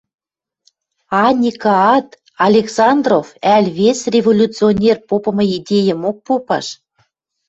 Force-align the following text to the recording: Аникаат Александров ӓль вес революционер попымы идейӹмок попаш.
Аникаат 1.23 2.07
Александров 2.47 3.27
ӓль 3.55 3.69
вес 3.77 3.99
революционер 4.13 4.97
попымы 5.07 5.43
идейӹмок 5.57 6.17
попаш. 6.27 6.65